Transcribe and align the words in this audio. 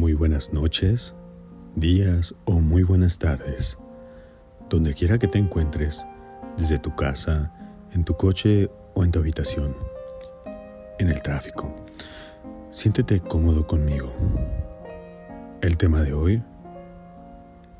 Muy 0.00 0.14
buenas 0.14 0.54
noches, 0.54 1.14
días 1.76 2.34
o 2.46 2.52
muy 2.52 2.84
buenas 2.84 3.18
tardes. 3.18 3.76
Donde 4.70 4.94
quiera 4.94 5.18
que 5.18 5.28
te 5.28 5.36
encuentres, 5.36 6.06
desde 6.56 6.78
tu 6.78 6.96
casa, 6.96 7.52
en 7.92 8.04
tu 8.04 8.16
coche 8.16 8.70
o 8.94 9.04
en 9.04 9.10
tu 9.10 9.18
habitación, 9.18 9.76
en 10.98 11.08
el 11.08 11.20
tráfico. 11.20 11.76
Siéntete 12.70 13.20
cómodo 13.20 13.66
conmigo. 13.66 14.10
El 15.60 15.76
tema 15.76 16.00
de 16.00 16.14
hoy, 16.14 16.42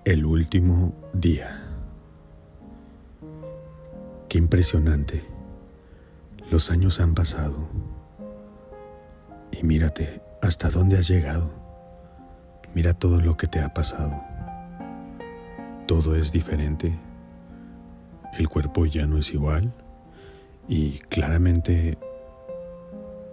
el 0.05 0.27
último 0.27 0.93
día. 1.15 1.59
Qué 4.29 4.37
impresionante. 4.37 5.25
Los 6.51 6.71
años 6.71 7.01
han 7.01 7.15
pasado. 7.15 7.67
Y 9.53 9.65
mírate 9.65 10.21
hasta 10.43 10.69
dónde 10.69 10.99
has 10.99 11.09
llegado. 11.09 11.60
Mira 12.75 12.95
todo 12.95 13.21
lo 13.21 13.37
que 13.37 13.47
te 13.47 13.61
ha 13.61 13.75
pasado. 13.75 14.23
Todo 15.87 16.15
es 16.15 16.31
diferente. 16.31 16.99
El 18.39 18.49
cuerpo 18.49 18.87
ya 18.87 19.07
no 19.07 19.19
es 19.19 19.33
igual. 19.35 19.75
Y 20.69 20.99
claramente 21.09 21.99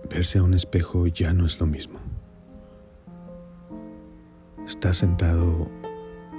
verse 0.10 0.40
a 0.40 0.44
un 0.44 0.54
espejo 0.54 1.08
ya 1.08 1.34
no 1.34 1.46
es 1.46 1.60
lo 1.60 1.68
mismo. 1.68 2.00
Estás 4.66 4.98
sentado 4.98 5.70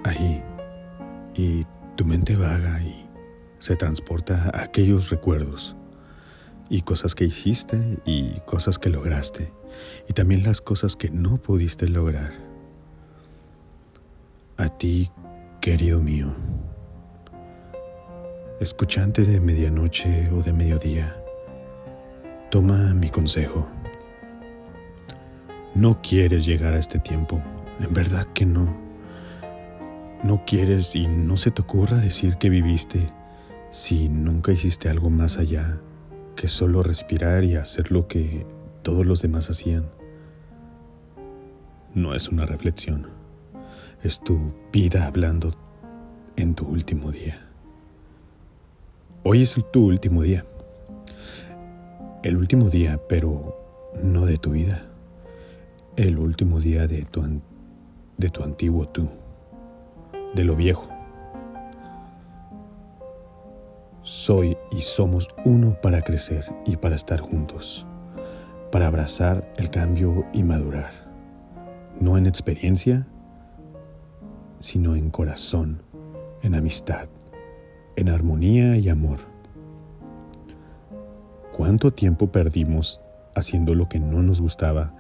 ahí 0.05 0.43
y 1.35 1.65
tu 1.97 2.05
mente 2.05 2.37
vaga 2.37 2.83
y 2.83 3.09
se 3.59 3.77
transporta 3.77 4.51
a 4.53 4.63
aquellos 4.63 5.11
recuerdos 5.11 5.77
y 6.69 6.83
cosas 6.83 7.15
que 7.15 7.25
hiciste 7.25 7.99
y 8.05 8.41
cosas 8.41 8.79
que 8.79 8.91
lograste 8.91 9.53
y 10.09 10.13
también 10.13 10.43
las 10.43 10.61
cosas 10.61 10.97
que 10.97 11.11
no 11.11 11.39
pudiste 11.39 11.89
lograr. 11.89 12.48
A 14.61 14.69
ti, 14.69 15.09
querido 15.61 16.01
mío, 16.01 16.35
escuchante 18.59 19.25
de 19.25 19.39
medianoche 19.39 20.31
o 20.33 20.43
de 20.43 20.53
mediodía, 20.53 21.17
toma 22.51 22.93
mi 22.93 23.09
consejo. 23.09 23.69
No 25.77 26.03
quieres 26.03 26.45
llegar 26.45 26.75
a 26.75 26.81
este 26.81 26.99
tiempo, 26.99 27.41
en 27.79 27.95
verdad 27.95 28.27
que 28.35 28.47
no. 28.47 28.77
No 30.25 30.45
quieres 30.45 30.97
y 30.97 31.07
no 31.07 31.37
se 31.37 31.53
te 31.53 31.63
ocurra 31.63 31.97
decir 31.97 32.37
que 32.37 32.51
viviste 32.51 33.13
si 33.71 34.09
nunca 34.09 34.51
hiciste 34.51 34.89
algo 34.89 35.09
más 35.09 35.39
allá 35.39 35.81
que 36.35 36.49
solo 36.49 36.83
respirar 36.83 37.45
y 37.45 37.55
hacer 37.55 37.93
lo 37.93 38.09
que 38.09 38.45
todos 38.83 39.07
los 39.07 39.23
demás 39.23 39.51
hacían. 39.51 39.89
No 41.95 42.13
es 42.13 42.29
una 42.29 42.45
reflexión, 42.45 43.18
es 44.03 44.21
tu 44.21 44.39
vida 44.73 45.07
hablando 45.07 45.55
en 46.37 46.55
tu 46.55 46.67
último 46.67 47.11
día. 47.11 47.49
Hoy 49.25 49.43
es 49.43 49.57
tu 49.73 49.87
último 49.87 50.23
día. 50.23 50.45
El 52.23 52.37
último 52.37 52.71
día, 52.71 53.01
pero 53.09 53.61
no 54.03 54.25
de 54.25 54.39
tu 54.39 54.53
vida. 54.53 54.87
El 55.97 56.19
último 56.19 56.61
día 56.61 56.87
de 56.87 57.03
tu, 57.03 57.41
de 58.17 58.29
tu 58.29 58.45
antiguo 58.45 58.89
tú, 58.89 59.09
de 60.35 60.45
lo 60.45 60.55
viejo. 60.55 60.89
Soy 64.03 64.57
y 64.71 64.83
somos 64.83 65.29
uno 65.45 65.77
para 65.83 66.03
crecer 66.03 66.45
y 66.65 66.77
para 66.77 66.95
estar 66.95 67.21
juntos, 67.21 67.85
para 68.71 68.87
abrazar 68.87 69.53
el 69.57 69.71
cambio 69.71 70.25
y 70.33 70.45
madurar, 70.45 70.93
no 72.01 72.17
en 72.17 72.27
experiencia, 72.27 73.07
sino 74.61 74.97
en 74.97 75.11
corazón, 75.11 75.83
en 76.43 76.55
amistad, 76.55 77.09
en 77.97 78.09
armonía 78.09 78.77
y 78.77 78.89
amor. 78.89 79.19
¿Cuánto 81.57 81.93
tiempo 81.93 82.31
perdimos 82.31 83.01
haciendo 83.35 83.75
lo 83.75 83.89
que 83.89 84.01
no 84.01 84.23
nos 84.23 84.41
gustaba 84.41 84.95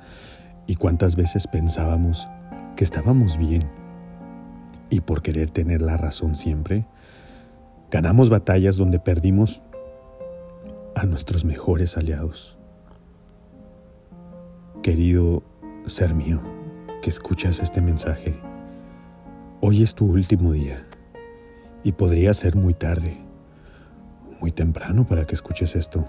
y 0.66 0.76
cuántas 0.76 1.16
veces 1.16 1.46
pensábamos 1.46 2.28
que 2.76 2.84
estábamos 2.84 3.38
bien 3.38 3.68
y 4.90 5.00
por 5.00 5.22
querer 5.22 5.50
tener 5.50 5.82
la 5.82 5.96
razón 5.96 6.34
siempre, 6.34 6.86
Ganamos 7.90 8.28
batallas 8.28 8.76
donde 8.76 8.98
perdimos 8.98 9.62
a 10.94 11.06
nuestros 11.06 11.46
mejores 11.46 11.96
aliados. 11.96 12.58
Querido 14.82 15.42
ser 15.86 16.14
mío, 16.14 16.42
que 17.00 17.08
escuchas 17.08 17.60
este 17.60 17.80
mensaje, 17.80 18.38
hoy 19.60 19.82
es 19.82 19.94
tu 19.94 20.06
último 20.06 20.52
día 20.52 20.86
y 21.82 21.92
podría 21.92 22.32
ser 22.32 22.54
muy 22.54 22.74
tarde, 22.74 23.18
muy 24.40 24.52
temprano 24.52 25.06
para 25.06 25.26
que 25.26 25.34
escuches 25.34 25.74
esto, 25.74 26.04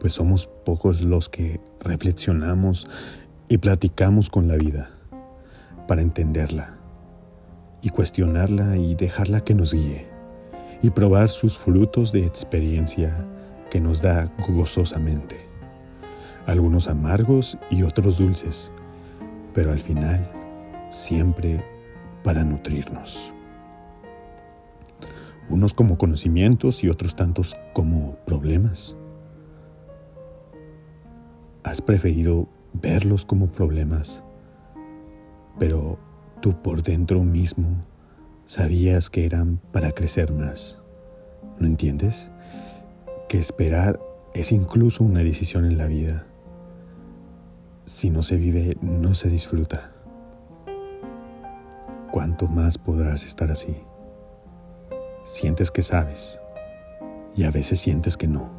pues 0.00 0.12
somos 0.12 0.48
pocos 0.64 1.00
los 1.00 1.28
que 1.28 1.60
reflexionamos 1.80 2.86
y 3.48 3.58
platicamos 3.58 4.28
con 4.28 4.48
la 4.48 4.56
vida 4.56 4.90
para 5.86 6.02
entenderla 6.02 6.76
y 7.80 7.88
cuestionarla 7.88 8.76
y 8.76 8.94
dejarla 8.94 9.40
que 9.40 9.54
nos 9.54 9.72
guíe 9.72 10.06
y 10.82 10.90
probar 10.90 11.30
sus 11.30 11.56
frutos 11.56 12.12
de 12.12 12.26
experiencia 12.26 13.24
que 13.70 13.80
nos 13.80 14.02
da 14.02 14.30
gozosamente, 14.46 15.36
algunos 16.46 16.88
amargos 16.88 17.56
y 17.70 17.82
otros 17.82 18.18
dulces, 18.18 18.70
pero 19.54 19.72
al 19.72 19.80
final 19.80 20.30
siempre 20.90 21.62
para 22.28 22.44
nutrirnos. 22.44 23.32
Unos 25.48 25.72
como 25.72 25.96
conocimientos 25.96 26.84
y 26.84 26.90
otros 26.90 27.16
tantos 27.16 27.56
como 27.72 28.16
problemas. 28.26 28.98
Has 31.62 31.80
preferido 31.80 32.46
verlos 32.74 33.24
como 33.24 33.48
problemas, 33.48 34.22
pero 35.58 35.98
tú 36.42 36.60
por 36.60 36.82
dentro 36.82 37.24
mismo 37.24 37.68
sabías 38.44 39.08
que 39.08 39.24
eran 39.24 39.58
para 39.72 39.92
crecer 39.92 40.30
más. 40.30 40.82
¿No 41.58 41.66
entiendes? 41.66 42.30
Que 43.30 43.38
esperar 43.38 44.00
es 44.34 44.52
incluso 44.52 45.02
una 45.02 45.20
decisión 45.20 45.64
en 45.64 45.78
la 45.78 45.86
vida. 45.86 46.26
Si 47.86 48.10
no 48.10 48.22
se 48.22 48.36
vive, 48.36 48.76
no 48.82 49.14
se 49.14 49.30
disfruta. 49.30 49.94
¿Cuánto 52.10 52.46
más 52.48 52.78
podrás 52.78 53.24
estar 53.24 53.50
así? 53.50 53.82
Sientes 55.24 55.70
que 55.70 55.82
sabes 55.82 56.40
y 57.36 57.44
a 57.44 57.50
veces 57.50 57.80
sientes 57.80 58.16
que 58.16 58.28
no. 58.28 58.50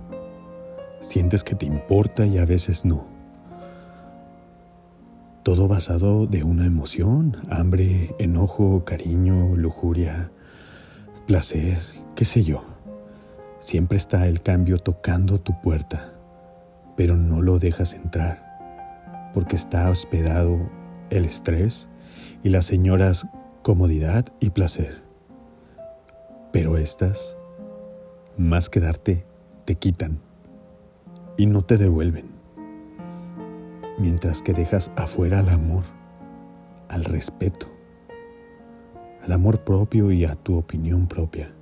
Sientes 0.99 1.43
que 1.43 1.55
te 1.55 1.65
importa 1.65 2.25
y 2.25 2.37
a 2.37 2.45
veces 2.45 2.85
no 2.85 3.19
todo 5.49 5.67
basado 5.67 6.27
de 6.27 6.43
una 6.43 6.67
emoción, 6.67 7.37
hambre, 7.49 8.13
enojo, 8.19 8.85
cariño, 8.85 9.55
lujuria, 9.55 10.29
placer, 11.25 11.79
qué 12.15 12.23
sé 12.23 12.43
yo. 12.43 12.63
Siempre 13.59 13.97
está 13.97 14.27
el 14.27 14.43
cambio 14.43 14.77
tocando 14.77 15.39
tu 15.39 15.59
puerta, 15.59 16.13
pero 16.95 17.17
no 17.17 17.41
lo 17.41 17.57
dejas 17.57 17.93
entrar, 17.93 19.31
porque 19.33 19.55
está 19.55 19.89
hospedado 19.89 20.69
el 21.09 21.25
estrés 21.25 21.87
y 22.43 22.49
las 22.49 22.67
señoras 22.67 23.25
comodidad 23.69 24.25
y 24.39 24.49
placer. 24.49 25.03
Pero 26.51 26.79
estas, 26.79 27.37
más 28.35 28.67
que 28.67 28.79
darte, 28.79 29.27
te 29.65 29.75
quitan 29.75 30.17
y 31.37 31.45
no 31.45 31.61
te 31.61 31.77
devuelven 31.77 32.25
mientras 33.99 34.41
que 34.41 34.53
dejas 34.53 34.89
afuera 34.95 35.37
al 35.37 35.49
amor, 35.49 35.83
al 36.87 37.03
respeto, 37.03 37.67
al 39.23 39.33
amor 39.33 39.63
propio 39.63 40.11
y 40.11 40.25
a 40.25 40.33
tu 40.33 40.57
opinión 40.57 41.05
propia. 41.05 41.53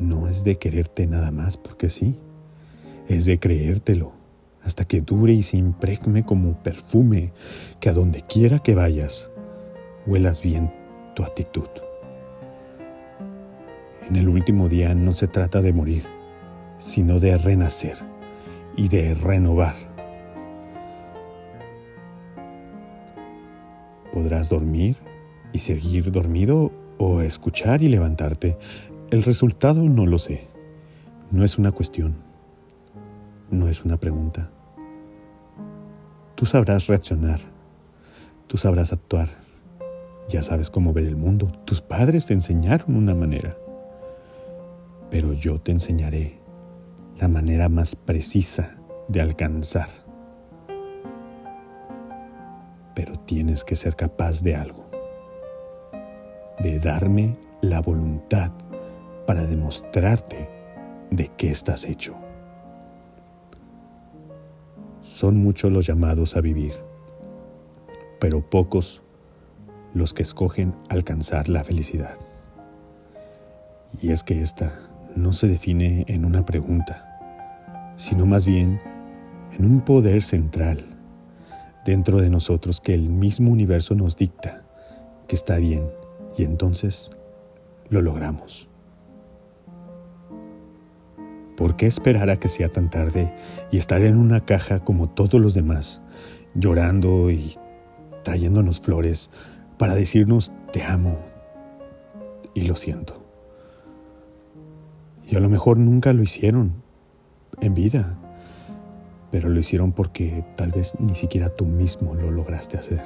No 0.00 0.26
es 0.26 0.42
de 0.42 0.58
quererte 0.58 1.06
nada 1.06 1.30
más 1.30 1.56
porque 1.56 1.90
sí, 1.90 2.18
es 3.06 3.24
de 3.24 3.38
creértelo 3.38 4.14
hasta 4.64 4.84
que 4.84 5.00
dure 5.00 5.32
y 5.32 5.44
se 5.44 5.58
impregne 5.58 6.24
como 6.24 6.60
perfume 6.64 7.32
que 7.78 7.88
a 7.88 7.92
donde 7.92 8.22
quiera 8.22 8.58
que 8.58 8.74
vayas, 8.74 9.30
huelas 10.06 10.42
bien 10.42 10.72
tu 11.14 11.22
actitud. 11.22 11.68
En 14.08 14.16
el 14.16 14.28
último 14.28 14.68
día 14.68 14.94
no 14.94 15.14
se 15.14 15.26
trata 15.26 15.62
de 15.62 15.72
morir, 15.72 16.04
sino 16.78 17.20
de 17.20 17.36
renacer 17.36 17.96
y 18.76 18.88
de 18.88 19.14
renovar 19.14 19.74
Podrás 24.16 24.48
dormir 24.48 24.96
y 25.52 25.58
seguir 25.58 26.10
dormido 26.10 26.72
o 26.96 27.20
escuchar 27.20 27.82
y 27.82 27.88
levantarte. 27.88 28.56
El 29.10 29.22
resultado 29.22 29.82
no 29.82 30.06
lo 30.06 30.18
sé. 30.18 30.48
No 31.30 31.44
es 31.44 31.58
una 31.58 31.70
cuestión. 31.70 32.14
No 33.50 33.68
es 33.68 33.84
una 33.84 33.98
pregunta. 33.98 34.48
Tú 36.34 36.46
sabrás 36.46 36.86
reaccionar. 36.86 37.40
Tú 38.46 38.56
sabrás 38.56 38.90
actuar. 38.94 39.28
Ya 40.28 40.42
sabes 40.42 40.70
cómo 40.70 40.92
ver 40.92 41.04
el 41.04 41.16
mundo. 41.16 41.52
Tus 41.64 41.82
padres 41.82 42.26
te 42.26 42.34
enseñaron 42.34 42.96
una 42.96 43.14
manera. 43.14 43.56
Pero 45.10 45.32
yo 45.32 45.60
te 45.60 45.70
enseñaré 45.70 46.40
la 47.16 47.28
manera 47.28 47.68
más 47.68 47.94
precisa 47.94 48.76
de 49.08 49.20
alcanzar. 49.20 49.88
Pero 52.94 53.18
tienes 53.20 53.62
que 53.62 53.76
ser 53.76 53.94
capaz 53.94 54.42
de 54.42 54.56
algo. 54.56 54.90
De 56.58 56.80
darme 56.80 57.36
la 57.60 57.80
voluntad 57.80 58.50
para 59.26 59.46
demostrarte 59.46 60.48
de 61.10 61.28
qué 61.36 61.50
estás 61.50 61.84
hecho. 61.84 62.16
Son 65.02 65.36
muchos 65.36 65.70
los 65.70 65.86
llamados 65.86 66.36
a 66.36 66.40
vivir, 66.40 66.72
pero 68.18 68.48
pocos 68.48 69.02
los 69.96 70.12
que 70.12 70.22
escogen 70.22 70.74
alcanzar 70.90 71.48
la 71.48 71.64
felicidad. 71.64 72.16
Y 74.02 74.10
es 74.10 74.22
que 74.22 74.42
esta 74.42 74.78
no 75.16 75.32
se 75.32 75.48
define 75.48 76.04
en 76.06 76.26
una 76.26 76.44
pregunta, 76.44 77.18
sino 77.96 78.26
más 78.26 78.44
bien 78.44 78.78
en 79.58 79.64
un 79.64 79.80
poder 79.80 80.22
central 80.22 80.84
dentro 81.86 82.20
de 82.20 82.28
nosotros 82.28 82.82
que 82.82 82.92
el 82.92 83.08
mismo 83.08 83.50
universo 83.50 83.94
nos 83.94 84.16
dicta 84.16 84.64
que 85.28 85.34
está 85.34 85.56
bien 85.56 85.88
y 86.36 86.44
entonces 86.44 87.10
lo 87.88 88.02
logramos. 88.02 88.68
¿Por 91.56 91.76
qué 91.76 91.86
esperar 91.86 92.28
a 92.28 92.36
que 92.36 92.48
sea 92.48 92.68
tan 92.68 92.90
tarde 92.90 93.34
y 93.72 93.78
estar 93.78 94.02
en 94.02 94.18
una 94.18 94.44
caja 94.44 94.80
como 94.80 95.08
todos 95.08 95.40
los 95.40 95.54
demás, 95.54 96.02
llorando 96.54 97.30
y 97.30 97.56
trayéndonos 98.24 98.82
flores 98.82 99.30
para 99.78 99.94
decirnos 99.94 100.52
te 100.72 100.82
amo 100.84 101.18
y 102.54 102.62
lo 102.62 102.76
siento? 102.76 103.22
Y 105.24 105.36
a 105.36 105.40
lo 105.40 105.48
mejor 105.48 105.78
nunca 105.78 106.12
lo 106.12 106.22
hicieron 106.22 106.82
en 107.60 107.74
vida, 107.74 108.18
pero 109.30 109.48
lo 109.48 109.58
hicieron 109.58 109.92
porque 109.92 110.44
tal 110.56 110.70
vez 110.70 110.94
ni 111.00 111.14
siquiera 111.14 111.48
tú 111.48 111.66
mismo 111.66 112.14
lo 112.14 112.30
lograste 112.30 112.78
hacer. 112.78 113.02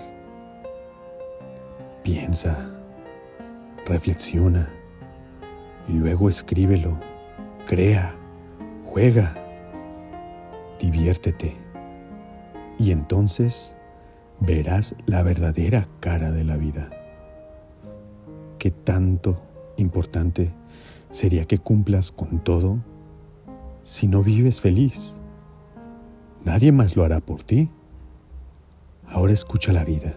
Piensa, 2.03 2.71
reflexiona 3.87 4.69
y 5.89 5.93
luego 5.93 6.29
escríbelo, 6.29 6.99
crea 7.67 8.15
juega, 8.91 9.35
diviértete 10.81 11.57
y 12.79 12.91
entonces 12.91 13.75
verás 14.41 14.95
la 15.07 15.23
verdadera 15.23 15.87
cara 16.01 16.31
de 16.31 16.45
la 16.45 16.57
vida. 16.57 16.91
¿Qué 18.59 18.71
tanto 18.71 19.41
importante 19.77 20.53
sería 21.11 21.45
que 21.45 21.59
cumplas 21.59 22.13
con 22.13 22.43
todo 22.43 22.79
si 23.83 24.07
no 24.07 24.23
vives 24.23 24.61
feliz? 24.61 25.13
Nadie 26.45 26.73
más 26.73 26.97
lo 26.97 27.05
hará 27.05 27.21
por 27.21 27.43
ti. 27.43 27.71
Ahora 29.07 29.33
escucha 29.33 29.73
la 29.73 29.85
vida. 29.85 30.17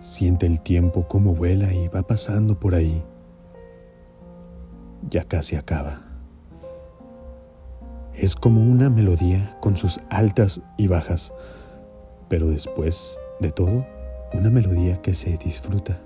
Siente 0.00 0.46
el 0.46 0.60
tiempo 0.60 1.08
como 1.08 1.34
vuela 1.34 1.72
y 1.72 1.88
va 1.88 2.02
pasando 2.02 2.58
por 2.58 2.74
ahí. 2.74 3.02
Ya 5.08 5.24
casi 5.24 5.56
acaba 5.56 6.06
es 8.16 8.34
como 8.34 8.62
una 8.62 8.88
melodía 8.88 9.56
con 9.60 9.76
sus 9.76 10.00
altas 10.08 10.62
y 10.78 10.86
bajas, 10.86 11.34
pero 12.28 12.48
después 12.48 13.18
de 13.40 13.50
todo, 13.50 13.86
una 14.32 14.50
melodía 14.50 15.00
que 15.00 15.14
se 15.14 15.36
disfruta, 15.36 16.00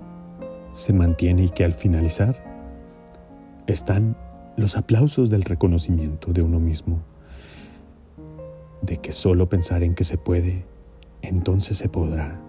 se 0.73 0.93
mantiene 0.93 1.43
y 1.43 1.49
que 1.49 1.63
al 1.65 1.73
finalizar 1.73 2.35
están 3.67 4.15
los 4.57 4.77
aplausos 4.77 5.29
del 5.29 5.43
reconocimiento 5.43 6.33
de 6.33 6.41
uno 6.41 6.59
mismo, 6.59 6.99
de 8.81 8.97
que 8.97 9.11
solo 9.11 9.49
pensar 9.49 9.83
en 9.83 9.95
que 9.95 10.03
se 10.03 10.17
puede, 10.17 10.65
entonces 11.21 11.77
se 11.77 11.89
podrá, 11.89 12.39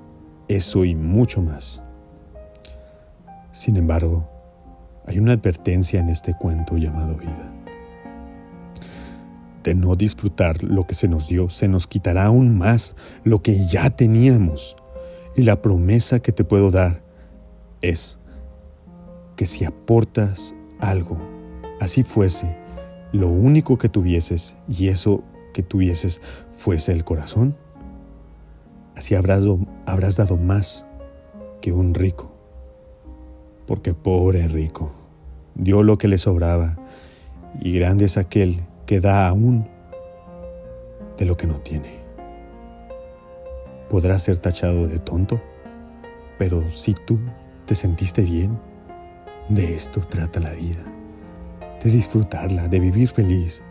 eso 0.48 0.84
y 0.84 0.94
mucho 0.94 1.42
más. 1.42 1.82
Sin 3.52 3.76
embargo, 3.76 4.28
hay 5.06 5.18
una 5.18 5.32
advertencia 5.32 6.00
en 6.00 6.08
este 6.08 6.34
cuento 6.34 6.76
llamado 6.76 7.16
vida 7.16 7.51
de 9.64 9.74
no 9.74 9.96
disfrutar 9.96 10.62
lo 10.62 10.86
que 10.86 10.94
se 10.94 11.08
nos 11.08 11.28
dio, 11.28 11.48
se 11.48 11.68
nos 11.68 11.86
quitará 11.86 12.26
aún 12.26 12.56
más 12.56 12.96
lo 13.24 13.42
que 13.42 13.66
ya 13.66 13.90
teníamos. 13.90 14.76
Y 15.36 15.42
la 15.42 15.62
promesa 15.62 16.20
que 16.20 16.32
te 16.32 16.44
puedo 16.44 16.70
dar 16.70 17.02
es 17.80 18.18
que 19.36 19.46
si 19.46 19.64
aportas 19.64 20.54
algo, 20.80 21.18
así 21.80 22.02
fuese, 22.02 22.56
lo 23.12 23.28
único 23.28 23.78
que 23.78 23.88
tuvieses 23.88 24.56
y 24.68 24.88
eso 24.88 25.22
que 25.52 25.62
tuvieses 25.62 26.20
fuese 26.54 26.92
el 26.92 27.04
corazón, 27.04 27.56
así 28.96 29.14
habrás, 29.14 29.44
habrás 29.86 30.16
dado 30.16 30.36
más 30.36 30.86
que 31.60 31.72
un 31.72 31.94
rico. 31.94 32.32
Porque 33.66 33.94
pobre 33.94 34.48
rico, 34.48 34.92
dio 35.54 35.82
lo 35.82 35.98
que 35.98 36.08
le 36.08 36.18
sobraba 36.18 36.78
y 37.60 37.72
grande 37.72 38.06
es 38.06 38.16
aquel 38.16 38.62
que 38.92 39.00
da 39.00 39.26
aún 39.26 39.66
de 41.16 41.24
lo 41.24 41.34
que 41.34 41.46
no 41.46 41.60
tiene. 41.60 42.00
Podrá 43.88 44.18
ser 44.18 44.36
tachado 44.36 44.86
de 44.86 44.98
tonto, 44.98 45.40
pero 46.38 46.70
si 46.72 46.92
tú 46.92 47.18
te 47.64 47.74
sentiste 47.74 48.20
bien, 48.20 48.60
de 49.48 49.74
esto 49.74 50.00
trata 50.00 50.40
la 50.40 50.52
vida, 50.52 50.84
de 51.82 51.90
disfrutarla, 51.90 52.68
de 52.68 52.80
vivir 52.80 53.08
feliz, 53.08 53.62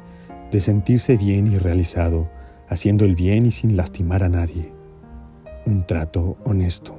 de 0.50 0.60
sentirse 0.60 1.18
bien 1.18 1.46
y 1.46 1.60
realizado, 1.60 2.28
haciendo 2.68 3.06
el 3.06 3.14
bien 3.14 3.46
y 3.46 3.52
sin 3.52 3.78
lastimar 3.78 4.24
a 4.24 4.30
nadie. 4.30 4.74
Un 5.68 5.86
trato 5.86 6.38
honesto. 6.46 6.98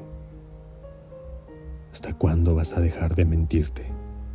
¿Hasta 1.90 2.14
cuándo 2.14 2.54
vas 2.54 2.72
a 2.74 2.80
dejar 2.80 3.16
de 3.16 3.24
mentirte 3.24 3.90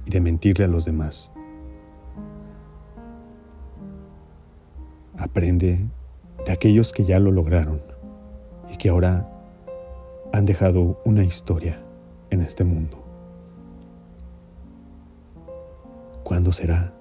y 0.05 0.09
de 0.09 0.19
mentirle 0.19 0.65
a 0.65 0.67
los 0.67 0.83
demás? 0.83 1.31
Aprende 5.17 5.79
de 6.45 6.51
aquellos 6.51 6.93
que 6.93 7.03
ya 7.03 7.19
lo 7.19 7.31
lograron 7.31 7.81
y 8.71 8.77
que 8.77 8.89
ahora 8.89 9.27
han 10.31 10.45
dejado 10.45 11.01
una 11.05 11.23
historia 11.23 11.79
en 12.29 12.41
este 12.41 12.63
mundo. 12.63 13.03
¿Cuándo 16.23 16.51
será? 16.51 16.93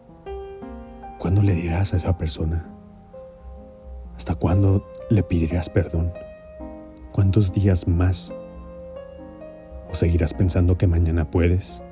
¿Cuándo 1.19 1.43
le 1.43 1.55
dirás 1.55 1.93
a 1.93 1.97
esa 1.97 2.17
persona? 2.17 2.71
¿Hasta 4.17 4.35
cuándo 4.35 4.87
le 5.11 5.23
pedirás 5.23 5.69
perdón? 5.69 6.12
¿Cuántos 7.12 7.52
días 7.52 7.87
más? 7.87 8.33
¿O 9.90 9.95
seguirás 9.95 10.33
pensando 10.33 10.79
que 10.79 10.87
mañana 10.87 11.31
puedes? 11.31 11.83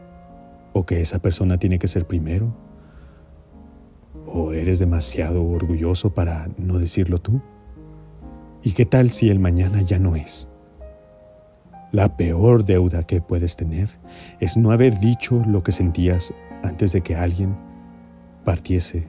¿O 0.72 0.87
que 0.87 1.00
esa 1.00 1.18
persona 1.18 1.58
tiene 1.58 1.78
que 1.78 1.88
ser 1.88 2.06
primero? 2.06 2.54
¿O 4.26 4.52
eres 4.52 4.78
demasiado 4.78 5.44
orgulloso 5.44 6.14
para 6.14 6.48
no 6.56 6.78
decirlo 6.78 7.20
tú? 7.20 7.40
¿Y 8.62 8.72
qué 8.72 8.86
tal 8.86 9.10
si 9.10 9.28
el 9.28 9.38
mañana 9.38 9.82
ya 9.82 9.98
no 9.98 10.16
es? 10.16 10.48
La 11.92 12.16
peor 12.16 12.64
deuda 12.64 13.04
que 13.04 13.20
puedes 13.20 13.56
tener 13.56 13.88
es 14.40 14.56
no 14.56 14.72
haber 14.72 14.98
dicho 14.98 15.42
lo 15.46 15.62
que 15.62 15.70
sentías 15.70 16.32
antes 16.62 16.92
de 16.92 17.02
que 17.02 17.14
alguien 17.14 17.56
partiese 18.44 19.06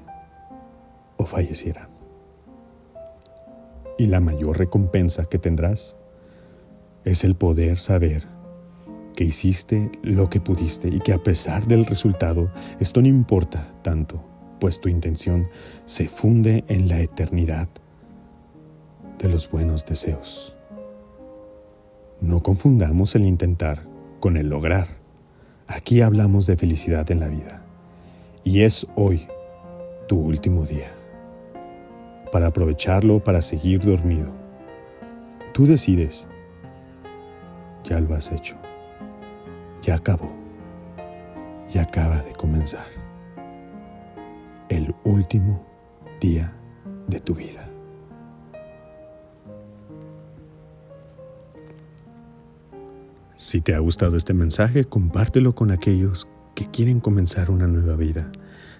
o 1.17 1.25
falleciera. 1.25 1.87
Y 3.97 4.07
la 4.07 4.19
mayor 4.19 4.59
recompensa 4.59 5.25
que 5.25 5.39
tendrás 5.39 5.97
es 7.05 7.23
el 7.23 7.35
poder 7.35 7.79
saber 7.79 8.27
que 9.15 9.23
hiciste 9.23 9.89
lo 10.03 10.29
que 10.29 10.41
pudiste 10.41 10.89
y 10.89 10.99
que 10.99 11.13
a 11.13 11.23
pesar 11.23 11.65
del 11.67 11.85
resultado, 11.85 12.51
esto 12.79 13.01
no 13.01 13.07
importa 13.07 13.73
tanto 13.81 14.34
pues 14.59 14.79
tu 14.79 14.89
intención 14.89 15.49
se 15.85 16.07
funde 16.07 16.63
en 16.67 16.87
la 16.87 16.99
eternidad 16.99 17.67
de 19.19 19.29
los 19.29 19.49
buenos 19.49 19.85
deseos. 19.85 20.55
No 22.21 22.41
confundamos 22.41 23.15
el 23.15 23.25
intentar 23.25 23.83
con 24.19 24.37
el 24.37 24.49
lograr. 24.49 24.87
Aquí 25.67 26.01
hablamos 26.01 26.47
de 26.47 26.57
felicidad 26.57 27.09
en 27.11 27.19
la 27.19 27.27
vida. 27.27 27.63
Y 28.43 28.61
es 28.61 28.87
hoy 28.95 29.27
tu 30.07 30.19
último 30.19 30.65
día. 30.65 30.91
Para 32.31 32.47
aprovecharlo, 32.47 33.23
para 33.23 33.41
seguir 33.41 33.83
dormido. 33.83 34.29
Tú 35.53 35.65
decides. 35.65 36.27
Ya 37.83 37.99
lo 37.99 38.15
has 38.15 38.31
hecho. 38.31 38.55
Ya 39.81 39.95
acabó. 39.95 40.31
Ya 41.69 41.83
acaba 41.83 42.21
de 42.21 42.33
comenzar 42.33 43.04
el 44.75 44.93
último 45.05 45.65
día 46.19 46.53
de 47.07 47.19
tu 47.19 47.33
vida. 47.33 47.69
Si 53.35 53.61
te 53.61 53.73
ha 53.73 53.79
gustado 53.79 54.17
este 54.17 54.33
mensaje, 54.33 54.85
compártelo 54.85 55.55
con 55.55 55.71
aquellos 55.71 56.27
que 56.55 56.69
quieren 56.69 56.99
comenzar 56.99 57.51
una 57.51 57.67
nueva 57.67 57.95
vida. 57.95 58.31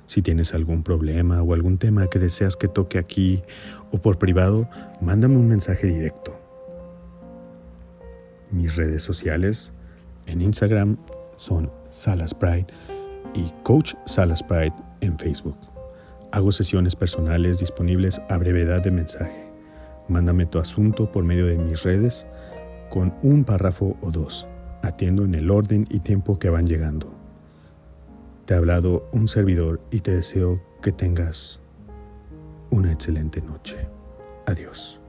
Si 0.05 0.21
tienes 0.21 0.53
algún 0.53 0.83
problema 0.83 1.41
o 1.41 1.53
algún 1.53 1.77
tema 1.77 2.07
que 2.07 2.19
deseas 2.19 2.55
que 2.55 2.67
toque 2.67 2.97
aquí 2.97 3.41
o 3.91 4.01
por 4.01 4.17
privado, 4.17 4.69
mándame 5.01 5.37
un 5.37 5.47
mensaje 5.47 5.87
directo. 5.87 6.37
Mis 8.51 8.75
redes 8.75 9.01
sociales 9.01 9.73
en 10.25 10.41
Instagram 10.41 10.97
son 11.35 11.71
Salas 11.89 12.33
Pride 12.33 12.67
y 13.33 13.51
Coach 13.63 13.93
Salas 14.05 14.43
Pride 14.43 14.73
en 15.01 15.17
Facebook. 15.17 15.75
Hago 16.32 16.51
sesiones 16.51 16.96
personales 16.96 17.60
disponibles 17.60 18.22
a 18.29 18.38
brevedad 18.38 18.82
de 18.82 18.91
mensaje. 18.91 19.50
Mándame 20.08 20.46
tu 20.46 20.60
asunto 20.60 21.12
por 21.12 21.24
medio 21.24 21.46
de 21.46 21.58
mis 21.58 21.84
redes 21.84 22.27
con 22.89 23.13
un 23.24 23.44
párrafo 23.44 23.98
o 24.01 24.12
dos. 24.12 24.48
Atiendo 24.82 25.24
en 25.24 25.36
el 25.36 25.50
orden 25.50 25.88
y 25.89 26.00
tiempo 26.00 26.38
que 26.38 26.50
van 26.50 26.67
llegando. 26.67 27.13
Te 28.46 28.53
ha 28.53 28.58
hablado 28.58 29.10
un 29.12 29.27
servidor 29.27 29.82
y 29.89 30.01
te 30.01 30.12
deseo 30.12 30.62
que 30.82 30.91
tengas 30.91 31.62
una 32.70 32.91
excelente 32.91 33.41
noche. 33.41 33.88
Adiós. 34.46 35.00